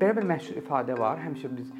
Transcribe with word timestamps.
Belə 0.00 0.16
bir 0.16 0.26
məşhur 0.26 0.58
ifadə 0.62 0.98
var. 0.98 1.20
Həmişə 1.22 1.50
biz 1.56 1.70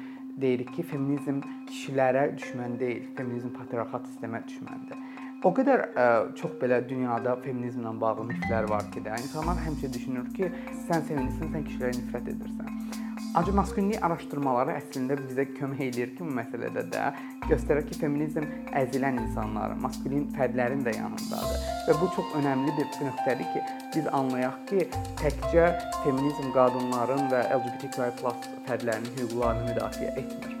deyirik 0.41 0.73
ki, 0.75 0.83
feminizm 0.91 1.41
kişilərə 1.69 2.25
düşmən 2.39 2.79
deyil, 2.79 3.07
feminizm 3.17 3.53
patriarxat 3.55 4.07
sistemə 4.11 4.41
düşməndir. 4.47 4.99
O 5.45 5.51
qədər 5.53 5.83
ə, 5.85 6.05
çox 6.39 6.55
belə 6.61 6.79
dünyada 6.89 7.35
feminizmlə 7.43 7.91
bağlı 8.01 8.27
miflər 8.31 8.69
var 8.71 8.87
ki, 8.93 9.03
də 9.05 9.19
insanlar 9.21 9.59
həmişə 9.67 9.91
düşünür 9.93 10.29
ki, 10.37 10.51
sən 10.87 11.05
feministsən, 11.09 11.51
sən 11.53 11.67
kişilərə 11.69 11.97
nifrət 11.99 12.31
edirsən. 12.33 13.03
Ancaq 13.35 13.51
maskulinlik 13.57 14.03
araşdırmaları 14.07 14.77
əslində 14.77 15.17
bizə 15.19 15.43
kömək 15.57 15.81
eləyir 15.89 16.11
ki, 16.15 16.23
bu 16.23 16.35
məsələdə 16.37 16.85
də 16.87 17.01
göstərir 17.49 17.83
ki, 17.83 17.97
feminizm 17.99 18.45
əzilən 18.79 19.17
insanların, 19.25 19.81
maskulin 19.83 20.29
fərdlərin 20.37 20.85
də 20.85 20.93
yanındadır. 20.95 21.65
Və 21.89 21.95
bu 21.99 22.07
çox 22.15 22.31
önəmli 22.39 22.71
bir 22.77 22.87
nöqtədir 23.03 23.49
ki, 23.51 23.63
biz 23.97 24.07
anlayaq 24.19 24.61
ki, 24.69 24.85
təkcə 25.19 25.65
feminizm 26.05 26.53
qadınların 26.55 27.27
və 27.33 27.41
LGBTQI+ 27.57 28.07
fərdlərinin 28.69 29.11
hüquqlarını 29.19 29.67
müdafiə 29.67 30.15
etmir. 30.15 30.55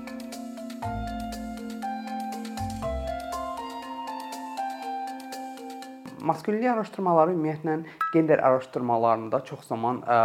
Maskulinlik 6.19 6.75
araşdırmaları 6.75 7.39
ümumiyyətlə 7.39 7.79
gender 8.11 8.43
araşdırmalarında 8.51 9.45
çox 9.47 9.63
zaman 9.71 10.03
ə, 10.03 10.21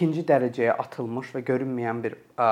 ikinci 0.00 0.22
dərəcəyə 0.24 0.78
atılmış 0.80 1.34
və 1.36 1.42
görünməyən 1.44 1.98
bir 2.00 2.14
ə, 2.40 2.44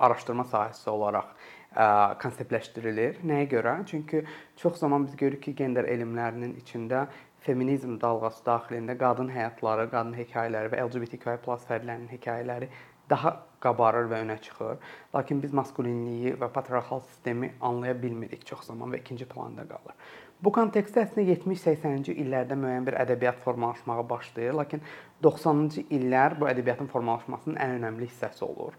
araşdırma 0.00 0.46
sahəsi 0.48 0.86
olaraq 0.88 1.34
ə, 1.76 1.88
konseptləşdirilir. 2.22 3.18
Nəyə 3.28 3.50
görə? 3.50 3.74
Çünki 3.90 4.22
çox 4.56 4.78
zaman 4.80 5.04
biz 5.04 5.18
görürük 5.20 5.42
ki, 5.44 5.54
gender 5.58 5.84
elmlərinin 5.84 6.54
içində 6.62 7.02
feminizm 7.44 7.98
dalğası 8.00 8.40
daxilində 8.46 8.96
qadın 8.96 9.28
həyatları, 9.28 9.90
qadın 9.92 10.16
hekayələri 10.22 10.72
və 10.72 10.80
LGBTQI+ 10.86 11.36
fərdlərinin 11.68 12.08
hekayələri 12.14 12.70
daha 13.12 13.34
qabarır 13.60 14.08
və 14.08 14.22
önə 14.24 14.38
çıxır. 14.40 14.80
Lakin 15.12 15.44
biz 15.44 15.52
maskulinliyi 15.52 16.32
və 16.40 16.48
patriarxal 16.54 17.04
sistemi 17.10 17.52
anlaya 17.60 17.92
bilmirik 18.02 18.46
çox 18.48 18.64
zaman 18.72 18.94
və 18.94 19.02
ikinci 19.04 19.28
planda 19.28 19.68
qalır. 19.68 20.00
Bu 20.40 20.48
kontekstdə 20.56 21.02
əslində 21.04 21.34
70-80-ci 21.34 22.14
illərdə 22.22 22.56
müəyyən 22.56 22.86
bir 22.86 22.94
ədəbiyyat 23.02 23.42
formalaşmağa 23.44 24.06
başlayır, 24.08 24.54
lakin 24.56 24.80
90-cı 25.22 25.82
illər 25.92 26.38
bu 26.40 26.46
ədəbiyyatın 26.48 26.88
formalaşmasının 26.88 27.58
ən 27.60 27.74
önəmli 27.76 28.06
hissəsi 28.08 28.46
olur. 28.46 28.78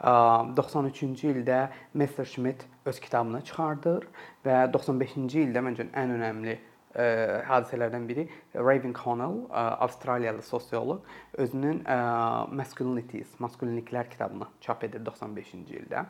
93-cü 0.00 1.34
ildə 1.34 1.58
Messerschmitt 2.00 2.64
öz 2.88 3.00
kitabını 3.04 3.42
çıxardır 3.44 4.06
və 4.46 4.54
95-ci 4.72 5.42
ildə 5.44 5.62
məncə 5.66 5.86
ən 6.00 6.14
önəmli 6.14 6.54
ə, 6.56 7.04
hadisələrdən 7.50 8.06
biri 8.08 8.24
Raven 8.56 8.94
Connell, 8.96 9.42
ə, 9.50 9.66
Avstraliyalı 9.84 10.40
sosioloq 10.46 11.12
özünün 11.44 11.82
ə, 11.84 11.98
Masculinities, 12.56 13.36
maskulinliklər 13.42 14.08
kitabını 14.14 14.48
çap 14.64 14.88
edir 14.88 15.04
95-ci 15.04 15.76
ildə 15.82 16.06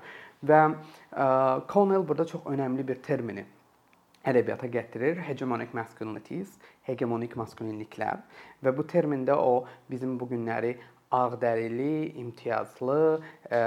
və 0.46 0.62
ə, 0.70 1.26
Connell 1.74 2.06
burada 2.06 2.28
çox 2.36 2.46
önəmli 2.54 2.86
bir 2.86 3.02
termini 3.02 3.44
ədəbiyyata 4.28 4.70
gətirir. 4.72 5.20
Hegemonic 5.26 5.74
masculinities, 5.76 6.56
hegemonik 6.88 7.36
maskulinliklər 7.38 8.22
və 8.62 8.74
bu 8.76 8.86
termində 8.88 9.36
o 9.38 9.64
bizim 9.90 10.18
bu 10.20 10.28
günləri 10.30 10.76
ağdərili, 11.12 12.14
imtiyazlı, 12.22 13.20
ə, 13.52 13.60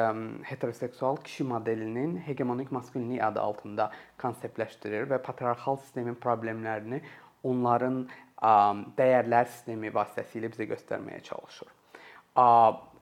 heteroseksual 0.49 1.19
kişi 1.21 1.45
modelinin 1.45 2.17
hegemonik 2.25 2.71
maskulinlik 2.73 3.21
adı 3.23 3.41
altında 3.41 3.91
konseptləşdirir 4.21 5.05
və 5.11 5.21
patriarxal 5.21 5.77
sistemin 5.83 6.17
problemlərini 6.17 7.03
onların 7.45 8.01
ə, 8.05 8.55
dəyərlər 8.97 9.49
sistemi 9.51 9.93
vasitəsilə 9.93 10.49
bizə 10.55 10.69
göstərməyə 10.73 11.21
çalışır. 11.29 11.69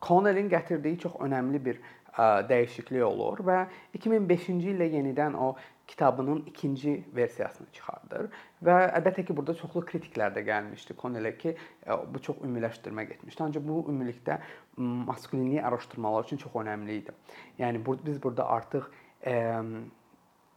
Connellin 0.04 0.50
gətirdiyi 0.52 1.00
çox 1.06 1.16
önəmli 1.26 1.66
bir 1.66 1.80
dəyişiklik 2.17 3.03
olur 3.06 3.42
və 3.45 3.59
2005-ci 3.97 4.74
ildə 4.74 4.90
yenidən 4.94 5.34
o 5.34 5.56
kitabının 5.88 6.44
ikinci 6.47 7.03
versiyasını 7.16 7.68
çıxardır 7.74 8.28
və 8.63 8.75
əlbəttə 9.00 9.25
ki, 9.28 9.35
burada 9.35 9.56
çoxlu 9.57 9.84
kritiklər 9.90 10.31
də 10.35 10.46
gəlmişdi 10.47 10.96
Konnelə 11.00 11.34
ki, 11.38 11.56
e, 11.85 11.97
bu 12.13 12.22
çox 12.22 12.38
ümumiləşdirmə 12.46 13.03
getmişdi. 13.09 13.44
Ancaq 13.44 13.66
bu 13.68 13.81
ümumilikdə 13.81 14.40
maskulinlik 14.78 15.66
araşdırmaları 15.66 16.25
üçün 16.25 16.38
çox 16.38 16.56
önəmli 16.63 17.00
idi. 17.02 17.18
Yəni 17.59 17.84
biz 18.06 18.23
burada 18.23 18.47
artıq 18.50 18.88
ə, 19.25 19.35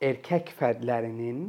erkək 0.00 0.52
fərdlərinin, 0.60 1.42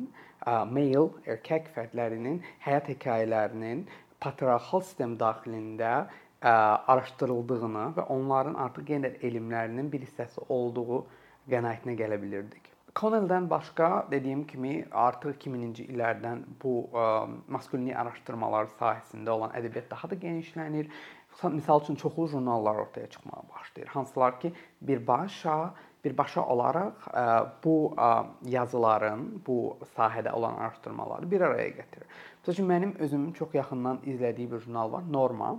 male 0.72 1.06
erkək 1.28 1.72
fərdlərinin 1.75 2.41
həyat 2.66 2.90
hekayələrinin 2.94 3.85
patriarxal 4.23 4.81
sistem 4.81 5.17
daxilində 5.19 6.07
ə, 6.42 6.53
araşdırıldığını 6.94 7.86
və 7.98 8.08
onların 8.14 8.58
artıq 8.68 8.86
gender 8.86 9.20
elmlərinin 9.22 9.92
bir 9.92 10.06
hissəsi 10.06 10.44
olduğu 10.50 11.03
qənaətinə 11.50 11.98
gələ 12.00 12.22
bilirdik. 12.22 12.72
Connelldən 12.98 13.50
başqa 13.50 14.08
dediyim 14.12 14.44
kimi 14.50 14.86
artıq 14.92 15.36
2000-ci 15.38 15.86
illərdən 15.92 16.44
bu 16.64 16.88
ə, 16.94 17.28
maskulinlik 17.47 17.97
araşdırmaları 17.97 18.74
sahəsində 18.80 19.36
olan 19.36 19.53
ədəbiyyat 19.59 19.92
daha 19.92 20.09
da 20.09 20.18
genişlənir. 20.24 20.90
Məsəl 21.38 21.84
üçün 21.84 22.00
çoxlu 22.02 22.28
jurnallar 22.31 22.76
ortaya 22.81 23.09
çıxmağa 23.09 23.44
başlayır. 23.53 23.90
Hansılar 23.94 24.40
ki, 24.40 24.53
birbaşa 24.81 25.74
birbaşa 26.08 26.42
olaraq 26.46 27.08
ə, 27.12 27.26
bu 27.64 27.76
ə, 27.97 28.09
yazıların, 28.50 29.28
bu 29.47 29.78
sahədə 29.97 30.31
olan 30.31 30.56
araşdırmaları 30.62 31.30
bir 31.31 31.42
araya 31.50 31.70
gətirir. 31.81 32.08
Məsələn, 32.46 32.68
mənim 32.72 32.94
özümün 33.03 33.31
çox 33.36 33.53
yaxından 33.58 34.02
izlədiyi 34.06 34.52
bir 34.52 34.62
jurnal 34.64 34.92
var, 34.92 35.03
Norma. 35.12 35.58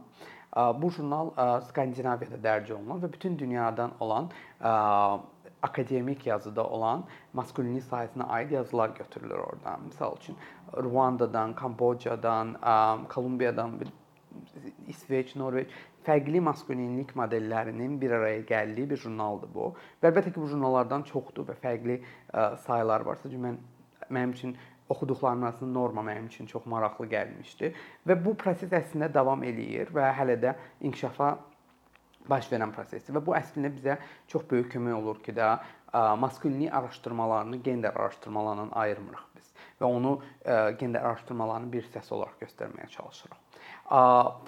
Bu 0.56 0.91
jurnal 0.91 1.31
Skandinaviyada 1.69 2.38
dərc 2.44 2.72
olunur 2.72 3.03
və 3.03 3.12
bütün 3.12 3.38
dünyadan 3.38 3.92
olan 4.00 4.31
akademik 5.62 6.26
yazıda 6.26 6.64
olan 6.64 7.04
maskulinlik 7.34 7.84
sahəsinə 7.91 8.28
aid 8.38 8.50
yazılar 8.54 8.94
götürülür 8.97 9.38
oradan. 9.38 9.88
Məsəl 9.91 10.16
üçün 10.16 10.37
Ruandadan, 10.76 11.54
Kambocadan, 11.54 12.54
Kolumbiyadan, 13.08 13.81
İsveç, 14.87 15.37
Norveç 15.37 15.69
fərqli 16.06 16.41
maskulinlik 16.41 17.14
modellərinin 17.19 18.00
bir 18.00 18.14
araya 18.16 18.41
gəldiyi 18.48 18.91
bir 18.91 19.03
jurnaldır 19.03 19.50
bu. 19.54 19.72
Və 20.00 20.12
əlbəttə 20.12 20.32
ki, 20.32 20.41
bu 20.41 20.48
jurnallardan 20.48 21.04
çoxdur 21.10 21.48
və 21.50 21.58
fərqli 21.60 22.00
saylar 22.64 23.04
var. 23.04 23.20
Sadəcə 23.20 23.41
mən 23.42 23.58
mənim 24.08 24.32
üçün 24.37 24.56
oxuduqlarım 24.88 25.44
arasında 25.44 25.72
norma 25.72 26.03
mənim 26.03 26.26
üçün 26.26 26.47
çox 26.47 26.66
maraqlı 26.66 27.06
gəlmişdi 27.06 27.72
və 28.09 28.16
bu 28.25 28.34
proses 28.37 28.72
əslində 28.72 29.12
davam 29.15 29.43
eləyir 29.44 29.93
və 29.94 30.12
hələ 30.16 30.38
də 30.41 30.54
inkişafa 30.81 31.37
baş 32.28 32.49
verən 32.53 32.72
prosesdir 32.76 33.16
və 33.16 33.25
bu 33.25 33.34
əslində 33.37 33.71
bizə 33.72 33.99
çox 34.28 34.44
böyük 34.50 34.72
kömək 34.75 34.97
olur 35.00 35.21
ki, 35.25 35.34
də 35.37 35.59
maskulinlik 36.21 36.75
araşdırmalarını 36.75 37.56
gender 37.56 37.94
araşdırmalarından 37.97 38.71
ayırmırıq 38.72 39.25
biz 39.37 39.53
və 39.81 39.84
onu 39.84 40.19
gender 40.78 41.00
araşdırmalarının 41.00 41.72
bir 41.72 41.87
hissəsi 41.87 42.15
olaraq 42.15 42.43
göstərməyə 42.43 42.88
çalışırıq. 42.88 43.38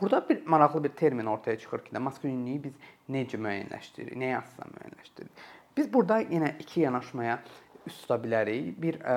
Burada 0.00 0.28
bir 0.28 0.46
maraqlı 0.46 0.84
bir 0.84 0.88
termin 0.88 1.26
ortaya 1.26 1.58
çıxır 1.58 1.84
ki, 1.84 1.94
də 1.96 1.98
maskulinliyi 1.98 2.64
biz 2.64 2.76
necə 3.08 3.40
müəyyənləşdiririk, 3.40 4.20
nəyə 4.20 4.42
əsasən 4.42 4.76
müəyyənləşdiririk? 4.76 5.48
Biz 5.76 5.92
burada 5.92 6.20
yenə 6.20 6.54
iki 6.60 6.80
yanaşmaya 6.80 7.38
üst 7.86 8.02
tuta 8.02 8.18
bilərik. 8.20 8.74
Bir 8.82 9.00
ə, 9.00 9.16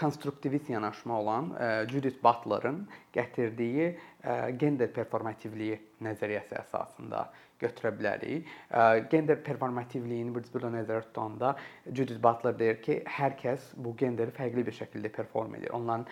konstruktivist 0.00 0.70
yanaşma 0.70 1.20
olan 1.20 1.50
e, 1.60 1.88
Judith 1.88 2.24
Butler'ın 2.24 2.88
gətirdiyi 3.14 3.88
e, 4.24 4.50
gender 4.60 4.92
performativliyi 4.92 5.78
nəzəriyyəsi 6.04 6.58
əsasında 6.60 7.22
götürə 7.60 7.92
bilərik. 7.96 8.44
E, 8.70 8.82
gender 9.10 9.40
performativliyini 9.44 10.34
biz 10.36 10.52
burada 10.52 10.74
nəzərdə 10.76 11.08
tutanda 11.08 11.54
Judith 11.86 12.20
Butler 12.22 12.58
deyir 12.58 12.82
ki, 12.84 13.00
hər 13.18 13.38
kəs 13.40 13.72
bu 13.76 13.94
genderi 13.96 14.34
fərqli 14.36 14.66
bir 14.66 14.76
şəkildə 14.76 15.12
perform 15.16 15.56
edir. 15.56 15.72
Onların 15.72 16.06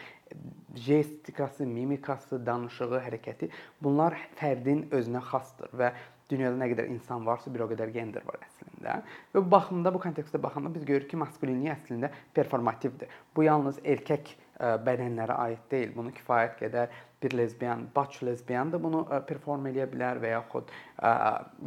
gestikası, 0.86 1.66
mimikası, 1.66 2.40
danışığı, 2.46 2.98
hərəkəti 3.04 3.50
bunlar 3.84 4.16
fərdin 4.40 4.86
özünə 4.96 5.20
xasdır 5.28 5.76
və 5.76 5.92
dünyada 6.30 6.56
nə 6.56 6.70
qədər 6.72 6.88
insan 6.92 7.24
varsa, 7.26 7.52
bir 7.52 7.64
o 7.66 7.68
qədər 7.70 7.92
gender 7.94 8.24
var 8.26 8.40
əslində. 8.46 8.98
Və 9.32 9.42
bu 9.42 9.50
baxımda, 9.52 9.92
bu 9.94 10.00
kontekstdə 10.02 10.40
baxanda 10.40 10.72
biz 10.72 10.86
görürük 10.88 11.10
ki, 11.12 11.20
maskulinlik 11.20 11.74
əslində 11.76 12.10
performativdir. 12.36 13.12
Bu 13.36 13.44
yalnız 13.44 13.80
erkək 13.84 14.32
e, 14.32 14.70
bədənlərə 14.86 15.36
aid 15.44 15.66
deyil. 15.70 15.92
Bunu 15.96 16.14
kifayət 16.16 16.56
qədər 16.62 16.96
bir 17.24 17.36
lesbiyan, 17.36 17.86
baç 17.96 18.20
lesbiyan 18.24 18.72
da 18.72 18.80
bunu 18.80 19.04
e, 19.04 19.20
perform 19.28 19.68
eləyə 19.70 19.86
bilər 19.92 20.20
və 20.22 20.32
yaxud 20.32 20.72
e, 20.72 21.14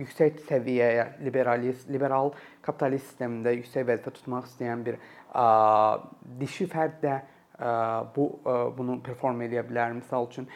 yüksək 0.03 0.41
səviyyəyə 0.49 1.07
liberalist, 1.25 1.89
liberal 1.93 2.33
kapitalist 2.65 3.11
sistemdə 3.11 3.53
yüksək 3.59 3.85
vəzifə 3.91 4.15
tutmaq 4.17 4.49
istəyən 4.49 4.85
bir 4.87 5.01
dişi 6.39 6.65
fərd 6.71 7.01
də 7.03 7.17
bu 8.15 8.23
bunu 8.77 8.99
perform 9.05 9.41
eləyə 9.45 9.63
bilər. 9.65 9.95
Məsəl 9.97 10.27
üçün 10.29 10.47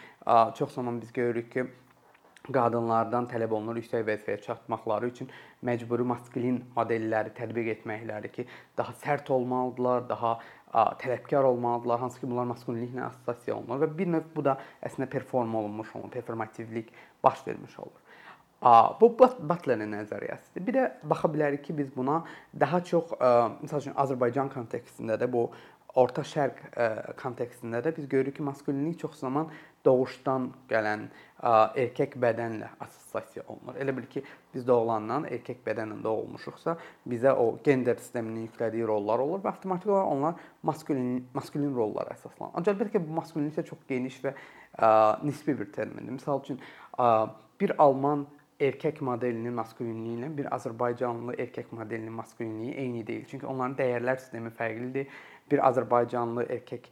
çox 0.58 0.74
zaman 0.78 1.00
biz 1.02 1.12
görürük 1.14 1.52
ki, 1.52 1.66
qadınlardan 2.50 3.28
tələb 3.30 3.54
olunur 3.54 3.78
yüksək 3.78 4.02
vəzifəyə 4.08 4.42
çatmaqları 4.46 5.12
üçün 5.12 5.30
məcburi 5.66 6.06
maskulin 6.10 6.58
modelləri 6.76 7.34
tətbiq 7.38 7.70
etməkləri 7.76 8.32
ki, 8.34 8.48
daha 8.78 8.96
sərt 9.04 9.30
olmalıdılar, 9.30 10.08
daha 10.10 10.40
tələbkar 11.04 11.44
olmalıdılar, 11.44 12.00
hansı 12.00 12.22
ki, 12.22 12.30
bunlar 12.32 12.50
maskulinliklə 12.50 13.06
assosiasiya 13.10 13.58
olunur 13.60 13.84
və 13.84 13.92
bir 13.98 14.14
növ 14.16 14.32
bu 14.36 14.46
da 14.46 14.58
əslində 14.82 15.10
perform 15.12 15.56
olunmuş 15.62 15.96
olur, 16.00 16.10
performativlik 16.10 16.94
baş 17.24 17.46
vermiş 17.48 17.80
olur. 17.80 18.00
Bu 19.02 19.08
Butlerin 19.20 19.90
nəzəriyyəsidir. 19.90 20.66
Bir 20.66 20.76
də 20.76 20.88
baxa 21.10 21.30
bilərik 21.34 21.64
ki, 21.66 21.78
biz 21.78 21.88
buna 21.96 22.24
daha 22.60 22.82
çox 22.86 23.14
məsəl 23.20 23.82
üçün 23.82 23.96
Azərbaycan 23.98 24.52
kontekstində 24.54 25.18
də 25.18 25.30
bu 25.34 25.48
Orta 26.00 26.24
Şərq 26.24 26.62
kontekstində 27.20 27.82
də 27.84 27.92
biz 27.96 28.08
görürük 28.10 28.38
ki, 28.38 28.44
maskulinlik 28.48 29.00
çox 29.02 29.18
zaman 29.20 29.50
doğuşdan 29.86 30.48
gələn 30.70 31.08
erkək 31.42 32.16
bədənlə 32.22 32.70
assosiasiya 32.86 33.44
olunur. 33.50 33.76
Elə 33.82 33.96
bil 33.98 34.08
ki, 34.12 34.24
biz 34.54 34.66
doğulandan 34.68 35.26
erkək 35.28 35.64
bədənlə 35.66 35.98
doğulmuşuqsa, 36.06 36.78
bizə 37.12 37.34
o 37.36 37.58
gender 37.66 37.98
sisteminin 38.00 38.48
yüklədiyi 38.48 38.88
rollar 38.88 39.24
olur 39.24 39.44
və 39.44 39.52
avtomatik 39.52 39.92
olaraq 39.92 40.12
onlar 40.16 40.44
maskulin 40.64 41.26
maskulin 41.34 41.74
rollara 41.76 42.16
əsaslanır. 42.16 42.54
Ancaq 42.62 42.78
bəlkə 42.84 43.02
bu 43.04 43.18
maskulinlik 43.18 43.58
də 43.58 43.66
çox 43.68 43.82
geniş 43.90 44.22
və 44.24 44.36
ə, 44.36 44.92
nisbi 45.26 45.58
bir 45.60 45.74
termindir. 45.76 46.14
Məsəl 46.22 46.46
üçün 46.46 46.62
ə, 46.96 47.10
bir 47.60 47.76
alman 47.82 48.28
erkək 48.62 49.02
modelinin 49.06 49.56
maskulinliyi 49.58 50.20
ilə 50.20 50.30
bir 50.38 50.50
Azərbaycanlı 50.54 51.36
erkək 51.42 51.72
modelinin 51.74 52.14
maskulinliyi 52.14 52.76
eyni 52.84 53.02
deyil. 53.08 53.26
Çünki 53.30 53.48
onların 53.50 53.74
dəyərlər 53.80 54.22
sistemi 54.22 54.52
fərqlidir. 54.58 55.08
Bir 55.52 55.64
Azərbaycanlı 55.68 56.48
erkək 56.58 56.88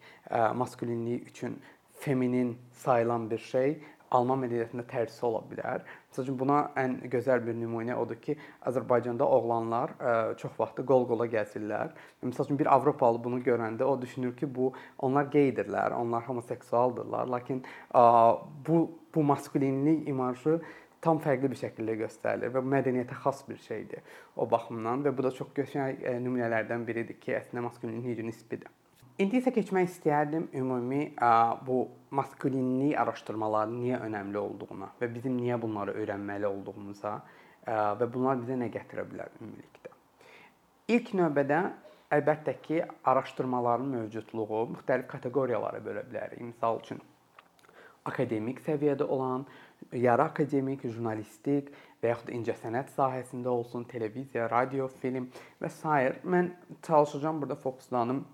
maskulinliyi 0.56 1.24
üçün 1.32 1.62
feminin 2.00 2.58
sayılan 2.84 3.30
bir 3.32 3.38
şey 3.38 3.80
Alman 4.10 4.40
mədəniyyətində 4.42 4.88
tərsi 4.90 5.22
ola 5.28 5.44
bilər. 5.46 5.84
Məsələn, 6.10 6.38
buna 6.40 6.58
ən 6.82 6.96
gözəl 7.14 7.44
bir 7.46 7.54
nümunə 7.54 7.94
odur 8.02 8.18
ki, 8.24 8.34
Azərbaycanda 8.66 9.28
oğlanlar 9.36 9.94
ə, 10.02 10.14
çox 10.42 10.56
vaxt 10.58 10.82
qol-qola 10.90 11.28
gəzirlər. 11.30 11.92
Məsələn, 12.26 12.58
bir 12.58 12.72
Avropalı 12.74 13.22
bunu 13.22 13.38
görəndə 13.46 13.86
o 13.86 13.94
düşünür 14.02 14.34
ki, 14.40 14.50
bu 14.56 14.72
onlar 15.06 15.30
qeydirlər, 15.30 15.94
onlar 15.94 16.26
homoseksualdırlar, 16.26 17.30
lakin 17.30 17.62
ə, 17.94 18.04
bu 18.66 18.88
bu 19.14 19.24
maskulinlik 19.26 20.08
imajı 20.10 20.60
tam 21.02 21.22
fərqli 21.24 21.52
bir 21.52 21.60
şəkildə 21.62 21.96
göstərilir 22.04 22.52
və 22.56 22.64
mədəniyyətə 22.74 23.20
xas 23.24 23.44
bir 23.48 23.60
şeydir 23.64 24.04
o 24.36 24.48
baxımdan 24.50 25.06
və 25.06 25.16
bu 25.16 25.26
da 25.26 25.32
çox 25.36 25.54
gözəl 25.56 26.04
e, 26.04 26.16
nümunələrdən 26.26 26.86
biridir 26.88 27.20
ki, 27.22 27.36
əslində 27.40 27.64
maskulinlik 27.70 28.12
necə 28.12 28.28
nisbidir. 28.28 28.72
İndi 29.20 29.42
isə 29.42 29.52
keçmək 29.52 29.90
istəyərdim 29.90 30.46
ümumi 30.56 31.02
bu 31.68 31.82
maskulinlik 32.16 32.96
araşdırmalarının 33.02 33.82
niyə 33.84 34.00
önəmli 34.06 34.40
olduğuna 34.40 34.94
və 35.02 35.10
bizim 35.12 35.36
niyə 35.42 35.58
bunları 35.60 35.98
öyrənməli 36.00 36.48
olduğumuza 36.48 37.18
və 38.00 38.08
bunlar 38.14 38.40
bizə 38.40 38.56
nə 38.62 38.70
gətirə 38.72 39.04
bilər 39.10 39.34
ümumilikdə. 39.42 39.92
İlk 40.96 41.12
növbədə 41.20 41.60
əlbəttə 42.16 42.56
ki, 42.64 42.80
araşdırmaların 43.12 43.92
mövcudluğu 43.96 44.62
müxtəlif 44.72 45.10
kateqoriyalara 45.12 45.84
bölə 45.84 46.06
bilərik. 46.08 46.40
Məsəl 46.54 46.80
üçün 46.80 47.04
akademik 48.10 48.64
səviyyədə 48.66 49.06
olan, 49.06 49.44
yarı 49.94 50.24
akademik, 50.30 50.84
jurnalistik 50.84 51.72
və 52.02 52.14
yaxud 52.14 52.30
da 52.30 52.36
incəsənət 52.38 52.92
sahəsində 52.96 53.52
olsun, 53.52 53.86
televiziya, 53.90 54.50
radio, 54.52 54.88
film 55.02 55.30
və 55.62 55.70
s. 55.72 55.96
Mən 56.24 56.52
çalışacağam 56.86 57.42
burada 57.42 57.56
fokuslanım 57.56 58.26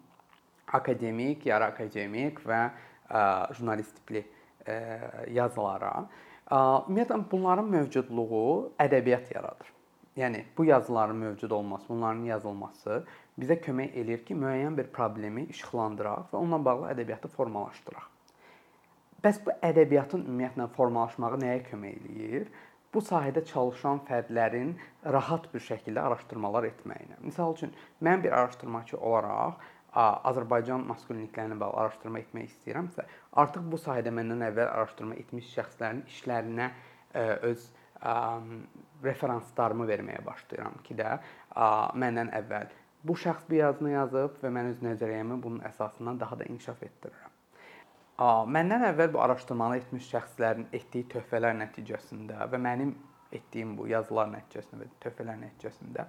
akademik, 0.73 1.45
yarı 1.45 1.71
akademik 1.71 2.41
və 2.45 2.61
ə, 3.09 3.21
jurnalistikli 3.57 4.25
ə, 4.65 4.79
yazılara. 5.33 5.93
Ə, 6.45 6.59
ümumiyyətlə 6.87 7.21
bunların 7.31 7.69
mövcudluğu 7.77 8.49
ədəbiyyat 8.85 9.33
yaradır. 9.35 9.71
Yəni 10.15 10.45
bu 10.57 10.65
yazıların 10.65 11.15
mövcud 11.15 11.51
olması, 11.51 11.89
bunların 11.89 12.23
yazılması 12.23 13.03
bizə 13.39 13.57
kömək 13.59 13.97
eləyir 13.99 14.21
ki, 14.25 14.37
müəyyən 14.39 14.77
bir 14.77 14.87
problemi 14.95 15.43
işıqlandıraq 15.51 16.29
və 16.31 16.39
onunla 16.39 16.61
bağlı 16.65 16.91
ədəbiyyatı 16.93 17.27
formalaşdıraq. 17.35 18.14
Bəs 19.25 19.39
bu 19.41 19.53
ədəbiyyatın 19.65 20.21
ümumiyyətlə 20.27 20.67
formalaşmağı 20.75 21.37
nəyə 21.41 21.61
kömək 21.65 21.93
eləyir? 21.97 22.43
Bu 22.93 23.01
sahədə 23.01 23.41
çalışan 23.49 24.03
fərdlərin 24.05 24.75
rahat 25.15 25.47
bir 25.53 25.63
şəkildə 25.65 26.03
araşdırmalar 26.03 26.67
etməyinə. 26.67 27.17
Məsəl 27.25 27.55
üçün 27.55 27.73
mən 28.05 28.21
bir 28.21 28.35
araşdırmaçı 28.37 28.99
olaraq 28.99 29.65
Azərbaycan 30.29 30.85
maskulinliklərinə 30.91 31.57
bağlı 31.57 31.81
araşdırma 31.85 32.21
etmək 32.21 32.51
istəyirəmsə, 32.51 33.07
artıq 33.41 33.65
bu 33.71 33.81
sahədə 33.81 34.13
məndən 34.13 34.45
əvvəl 34.51 34.69
araşdırma 34.69 35.17
etmiş 35.23 35.49
şəxslərin 35.57 36.05
işlərinə 36.11 36.69
öz 37.49 37.67
referanslarımı 39.09 39.87
verməyə 39.89 40.21
başlayıram 40.27 40.77
ki 40.85 40.99
də 41.01 41.15
məndən 42.03 42.29
əvvəl 42.43 42.69
bu 43.05 43.17
şəxs 43.25 43.49
bu 43.49 43.57
yazını 43.57 43.95
yazıb 43.95 44.37
və 44.43 44.53
mən 44.53 44.69
öz 44.75 44.85
nəzəriyyəmi 44.85 45.41
bunun 45.41 45.65
əsasından 45.71 46.21
daha 46.21 46.37
da 46.39 46.45
inkişaf 46.51 46.83
etdirirəm. 46.85 47.24
Məndən 48.15 48.85
əvvəl 48.93 49.09
bu 49.11 49.19
araşdırmanı 49.19 49.81
etmiş 49.81 50.05
şəxslərin 50.07 50.69
etdiyi 50.77 51.03
töhfələr 51.11 51.57
nəticəsində 51.59 52.45
və 52.47 52.59
mənim 52.63 52.93
etdiyim 53.35 53.73
bu 53.75 53.89
yazılar 53.91 54.29
nəticəsində 54.31 54.85
və 54.85 54.87
töhfələr 55.03 55.35
nəticəsində 55.41 56.05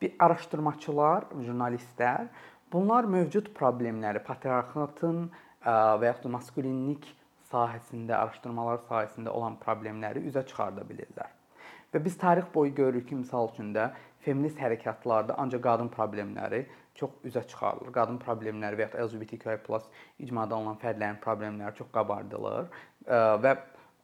bir 0.00 0.12
araşdırmaçılar, 0.22 1.26
jurnalistlər 1.42 2.28
bunlar 2.70 3.08
mövcud 3.10 3.50
problemləri, 3.56 4.22
patriarxatın 4.22 5.24
və 5.66 6.06
yaxud 6.06 6.28
da 6.28 6.32
maskulinlik 6.36 7.10
sahəsində, 7.50 8.14
araşdırmalar 8.14 8.84
sahəsində 8.86 9.34
olan 9.34 9.58
problemləri 9.58 10.22
üzə 10.30 10.44
çıxarda 10.46 10.86
bilirlər. 10.86 11.34
Və 11.90 11.98
biz 12.04 12.14
tarix 12.14 12.46
boyu 12.54 12.70
görürük 12.74 13.08
ki, 13.08 13.24
misal 13.24 13.50
üçün 13.50 13.74
də 13.74 13.88
feminist 14.22 14.62
hərəkatlarda 14.62 15.34
ancaq 15.42 15.66
qadın 15.66 15.90
problemləri 15.90 16.62
çox 16.94 17.10
üzə 17.24 17.42
çıxarılır. 17.46 17.92
Qadın 17.94 18.18
problemləri 18.22 18.78
və 18.80 18.88
ya 18.88 19.04
LGBTQI+ 19.06 19.58
icmada 20.18 20.56
olan 20.56 20.78
fərdlərin 20.80 21.20
problemləri 21.22 21.76
çox 21.78 21.88
qabardılır 21.94 22.70
və 23.44 23.54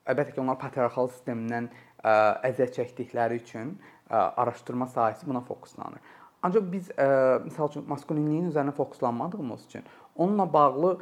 əlbəttə 0.07 0.35
ki, 0.35 0.41
onlar 0.41 0.59
patriarxal 0.61 1.11
sistemdən 1.11 1.71
əziyyət 2.07 2.77
çəkdikləri 2.79 3.41
üçün 3.43 3.75
araşdırma 4.11 4.87
sahəsi 4.95 5.27
buna 5.27 5.43
fokuslanır. 5.43 5.99
Ancaq 6.47 6.67
biz 6.71 6.91
məsəl 6.95 7.73
üçün 7.73 7.87
maskulinliyin 7.91 8.51
üzərinə 8.53 8.75
fokuslanmadığımız 8.77 9.67
üçün 9.67 9.85
onunla 10.15 10.47
bağlı 10.53 10.93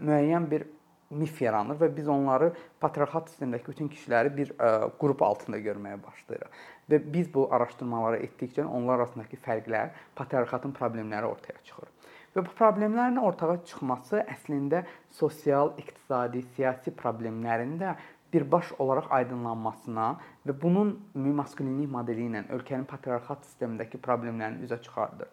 müəyyən 0.00 0.50
bir 0.50 0.64
mif 1.10 1.40
yaranır 1.42 1.78
və 1.80 1.88
biz 1.96 2.08
onları 2.12 2.50
patriarxat 2.80 3.30
sistemindəki 3.32 3.72
bütün 3.72 3.88
kişiləri 3.92 4.32
bir 4.36 4.50
ə, 4.56 4.90
qrup 5.00 5.22
altında 5.24 5.60
görməyə 5.64 6.00
başlayırıq. 6.02 6.58
Və 6.90 7.00
biz 7.14 7.30
bu 7.34 7.46
araşdırmaları 7.54 8.20
etdikcə 8.26 8.64
onlar 8.64 9.00
arasındakı 9.00 9.40
fərqlər, 9.44 9.94
patriarxatın 10.16 10.74
problemləri 10.76 11.30
ortaya 11.30 11.56
çıxır. 11.64 11.88
Və 12.36 12.44
bu 12.44 12.52
problemlərin 12.58 13.18
ortaya 13.24 13.56
çıxması 13.64 14.20
əslində 14.34 14.84
sosial, 15.16 15.72
iqtisadi, 15.80 16.44
siyasi 16.56 16.92
problemlərin 16.96 17.78
də 17.80 17.96
birbaş 18.32 18.74
olaraq 18.78 19.08
aydınlanmasına 19.10 20.08
və 20.46 20.54
bunun 20.62 20.92
maskulinlik 21.14 21.88
modeli 21.90 22.26
ilə 22.28 22.44
ölkənin 22.52 22.84
patriarxat 22.88 23.46
sistemindəki 23.48 24.00
problemlərini 24.04 24.68
üzə 24.68 24.76
çıxardır. 24.84 25.30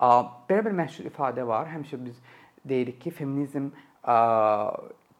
Belə 0.00 0.64
bir 0.64 0.76
məşhur 0.80 1.10
ifadə 1.10 1.44
var. 1.46 1.68
Həmişə 1.68 2.00
biz 2.04 2.16
deyirik 2.64 3.00
ki, 3.02 3.10
feminizm 3.10 3.68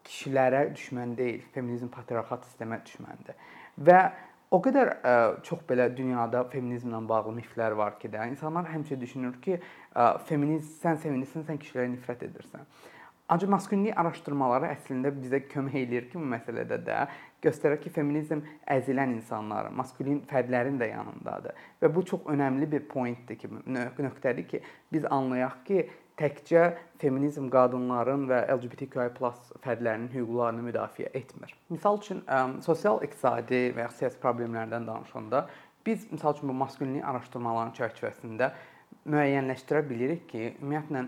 kişilərə 0.08 0.64
düşmən 0.72 1.14
deyil, 1.18 1.44
feminizm 1.54 1.92
patriarxat 1.92 2.48
sistemə 2.48 2.80
düşməndir. 2.84 3.38
Və 3.84 4.00
o 4.50 4.60
qədər 4.64 4.92
ə, 4.96 5.16
çox 5.44 5.64
belə 5.68 5.88
dünyada 5.94 6.44
feminizmlə 6.52 7.02
bağlı 7.08 7.34
miflər 7.36 7.76
var 7.76 7.98
ki 8.00 8.10
də, 8.12 8.28
insanlar 8.32 8.70
həmişə 8.72 8.98
düşünür 9.00 9.36
ki, 9.44 9.58
ə, 9.92 10.06
feminist 10.28 10.80
sən 10.82 11.00
feministsən, 11.02 11.44
sən 11.48 11.60
kişilərə 11.60 11.90
nifrət 11.92 12.24
edirsən. 12.30 12.64
Ancaq 13.28 13.50
maskulinlik 13.52 13.98
araşdırmaları 14.00 14.70
əslində 14.72 15.10
bizə 15.12 15.42
kömək 15.50 15.74
eləyir 15.82 16.06
ki, 16.08 16.16
bu 16.16 16.24
məsələdə 16.32 16.78
də 16.86 17.02
göstərir 17.44 17.76
ki, 17.82 17.92
feminizm 17.92 18.40
əzilən 18.72 19.12
insanların, 19.18 19.74
maskulin 19.76 20.22
fərdlərin 20.30 20.78
də 20.80 20.88
yanındadır. 20.94 21.58
Və 21.82 21.90
bu 21.92 22.06
çox 22.08 22.24
önəmli 22.32 22.70
bir 22.72 22.86
pointdir 22.88 23.36
ki, 23.36 23.50
nöqtədir 23.68 24.48
ki, 24.48 24.62
biz 24.92 25.04
anlayaq 25.12 25.60
ki, 25.68 25.84
təkcə 26.18 26.64
feminizm 26.98 27.46
qadınların 27.52 28.26
və 28.30 28.40
LGBTQI+ 28.56 29.10
fərdlərinin 29.64 30.10
hüquqlarını 30.12 30.64
müdafiə 30.66 31.12
etmir. 31.14 31.54
Məsəl 31.70 32.00
üçün 32.02 32.24
sosial-iqtisadi 32.66 33.62
və 33.76 33.86
ya 33.86 33.92
siyasi 33.94 34.20
problemlərdən 34.22 34.88
danışanda 34.88 35.46
biz 35.86 36.08
məsəl 36.12 36.36
üçün 36.36 36.50
bu 36.50 36.58
maskulinlik 36.58 37.06
araşdırmalarının 37.06 37.76
çərçivəsində 37.78 38.50
müəyyənləşdirə 39.08 39.82
bilirik 39.88 40.26
ki, 40.28 40.54
ümumiyyətlə 40.58 41.06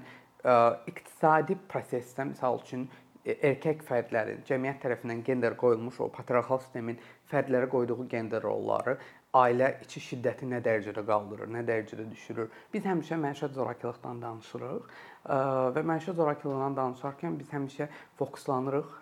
iqtisadi 0.89 1.57
prosesdə 1.69 2.25
məsəl 2.31 2.61
üçün 2.63 2.87
e, 3.25 3.35
erkək 3.51 3.83
fərdlərin 3.89 4.45
cəmiyyət 4.49 4.81
tərəfindən 4.85 5.25
gender 5.27 5.57
qoyulmuş 5.61 6.01
o 6.01 6.09
patriarxal 6.15 6.63
sistemin 6.63 7.01
fərdlərə 7.33 7.69
qoyduğu 7.73 8.07
gender 8.09 8.43
rolları 8.43 8.97
ailə 9.37 9.77
içi 9.85 10.01
şiddəti 10.03 10.49
nə 10.51 10.59
dərəcədə 10.65 11.05
qaldırır, 11.07 11.51
nə 11.55 11.61
dərəcədə 11.67 12.09
düşürür. 12.11 12.49
Biz 12.73 12.87
həmişə 12.89 13.19
məişət 13.23 13.55
zorakılıqdan 13.55 14.19
danışırıq 14.25 14.97
və 15.77 15.85
məişət 15.87 16.19
zorakılığından 16.19 16.75
danışarkən 16.79 17.37
biz 17.39 17.53
həmişə 17.55 17.87
fokuslanırıq 18.19 18.97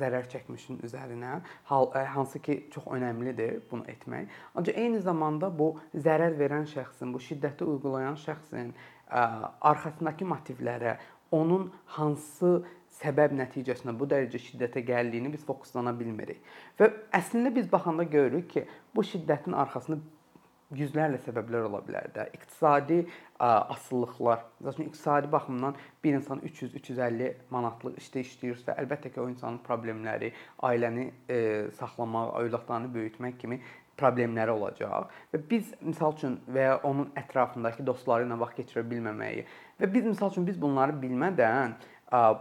zərər 0.00 0.26
çəkmişin 0.32 0.82
üzərinə, 0.88 1.38
hansı 1.70 2.42
ki, 2.42 2.58
çox 2.74 2.90
əhəmilidir 2.96 3.60
bunu 3.70 3.86
etmək. 3.94 4.32
Ancaq 4.58 4.80
eyni 4.80 5.02
zamanda 5.04 5.52
bu 5.54 5.76
zərər 5.94 6.34
verən 6.40 6.66
şəxsin, 6.74 7.14
bu 7.14 7.22
şiddəti 7.22 7.62
uygulayan 7.68 8.18
şəxsin 8.18 8.74
arxasındakı 9.14 10.26
motivlərə, 10.26 10.98
onun 11.30 11.70
hansı 11.94 12.64
səbəb 13.00 13.34
nəticəsində 13.40 13.94
bu 13.98 14.08
dərəcə 14.10 14.40
şiddətə 14.48 14.84
gəldiyini 14.86 15.32
biz 15.32 15.44
fokuslana 15.46 15.94
bilmirik. 15.98 16.42
Və 16.78 16.90
əslində 17.18 17.54
biz 17.54 17.70
baxanda 17.70 18.06
görürük 18.08 18.50
ki, 18.52 18.66
bu 18.94 19.04
şiddətin 19.06 19.56
arxasında 19.64 20.00
yüzlərlə 20.74 21.20
səbəblər 21.22 21.68
ola 21.68 21.80
bilər 21.84 22.08
də. 22.14 22.26
İqtisadi 22.34 23.04
asılılıqlar. 23.38 24.44
Məsələn, 24.64 24.88
iqtisadi 24.88 25.30
baxımdan 25.32 25.76
bir 26.04 26.18
insan 26.18 26.40
300-350 26.46 27.30
manatlıq 27.54 27.98
işdə 28.00 28.24
işləyirsə, 28.24 28.76
əlbəttə 28.82 29.12
ki, 29.12 29.20
o 29.20 29.28
insanın 29.30 29.60
problemləri, 29.66 30.32
ailəni 30.62 31.10
e, 31.28 31.38
saxlamaq, 31.78 32.34
övladlarını 32.42 32.92
böyütmək 32.94 33.38
kimi 33.42 33.60
problemləri 33.98 34.50
olacaq 34.50 35.10
və 35.32 35.40
biz 35.50 35.68
misal 35.80 36.16
üçün 36.16 36.40
və 36.50 36.64
ya 36.66 36.78
onun 36.86 37.12
ətrafındakı 37.18 37.84
dostları 37.86 38.26
ilə 38.26 38.38
vaxt 38.40 38.58
keçirə 38.58 38.82
bilməməyi 38.90 39.44
və 39.80 39.90
biz 39.92 40.08
misal 40.08 40.32
üçün 40.32 40.46
biz 40.48 40.58
bunları 40.60 40.96
bilmədən, 41.02 41.76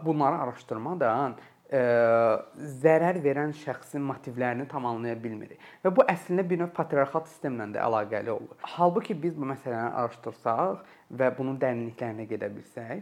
bunları 0.05 0.43
araşdırmadan 0.45 1.35
zərər 1.73 3.17
verən 3.23 3.55
şəxsin 3.57 4.03
motivlərini 4.05 4.67
tam 4.69 4.85
anlaya 4.85 5.15
bilmirik. 5.17 5.57
Və 5.81 5.89
bu 5.95 6.03
əslində 6.11 6.43
bir 6.45 6.59
növ 6.61 6.69
patriarxat 6.75 7.31
sistemlə 7.31 7.65
də 7.73 7.81
əlaqəli 7.81 8.29
olur. 8.29 8.59
Halbuki 8.75 9.15
biz 9.17 9.33
bu 9.37 9.47
məsələni 9.49 9.95
araşdırsaq 10.03 10.83
və 11.17 11.31
bunun 11.37 11.57
dərinliklərinə 11.63 12.27
gedə 12.29 12.51
bilsək, 12.53 13.01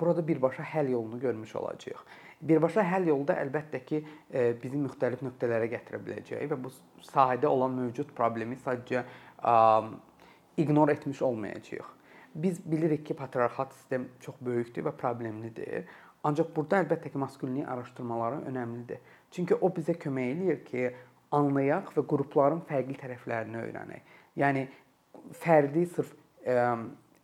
burada 0.00 0.26
birbaşa 0.28 0.66
həll 0.74 0.92
yolunu 0.92 1.20
görmüş 1.20 1.56
olacağıq. 1.56 2.04
Birbaşa 2.42 2.84
həll 2.84 3.08
yolu 3.08 3.24
da 3.30 3.38
əlbəttə 3.46 3.80
ki, 3.86 4.02
bizi 4.60 4.76
müxtəlif 4.76 5.24
nöqtələrə 5.24 5.70
gətirə 5.72 6.02
biləcək 6.04 6.44
və 6.52 6.58
bu 6.60 6.74
sahədə 7.08 7.48
olan 7.48 7.72
mövcud 7.78 8.12
problemi 8.18 8.60
sadəcə 8.60 9.06
ignor 10.60 10.92
etmiş 10.92 11.22
olmayacağıq. 11.22 11.88
Biz 12.34 12.60
bilirik 12.72 13.06
ki, 13.06 13.14
patriarxat 13.14 13.74
sistem 13.74 14.08
çox 14.20 14.34
böyükdür 14.40 14.86
və 14.88 14.92
problemlidir. 14.96 15.88
Ancaq 16.24 16.52
burada 16.56 16.82
əlbəttə 16.84 17.10
ki, 17.12 17.18
maskulinlik 17.18 17.68
araşdırmaları 17.68 18.44
önəmlidir. 18.50 19.00
Çünki 19.30 19.54
o 19.54 19.68
bizə 19.74 19.96
kömək 19.98 20.32
eləyir 20.36 20.64
ki, 20.64 20.86
anlayaq 21.32 21.92
və 21.96 22.06
qrupların 22.08 22.62
fərqli 22.68 22.96
tərəflərini 23.00 23.60
öyrənək. 23.66 24.16
Yəni 24.40 24.66
fərdi 25.42 25.84
sırf 25.92 26.14
ə, 26.46 26.64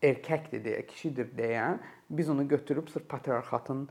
erkəkdir 0.03 0.63
deyə, 0.65 0.85
kişidir 0.87 1.33
deyə 1.37 1.73
biz 2.11 2.29
onu 2.31 2.49
götürüb 2.49 2.89
sırf 2.89 3.09
patriarxatın 3.09 3.89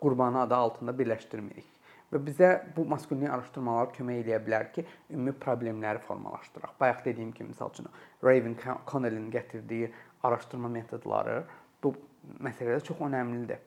qurbanı 0.00 0.40
adı 0.40 0.54
altında 0.54 0.94
birləşdirmirik. 0.98 1.66
Və 2.08 2.20
bizə 2.24 2.48
bu 2.76 2.86
maskulinlik 2.88 3.30
araşdırmaları 3.30 3.92
kömək 3.98 4.22
eləyə 4.22 4.38
bilər 4.40 4.70
ki, 4.72 4.84
ümumi 5.12 5.34
problemləri 5.36 6.00
formalaşdıraq. 6.06 6.72
Bayaq 6.80 7.02
dediyim 7.04 7.34
kimi, 7.36 7.52
məsəl 7.52 7.74
üçün 7.74 7.90
Raven 8.24 8.56
Connellin 8.88 9.26
gətirdiyi 9.30 9.90
araşdırma 10.22 10.68
metodları 10.68 11.42
bu 11.82 11.94
məsələdə 12.44 12.82
çox 12.86 13.00
önəmlidir 13.06 13.62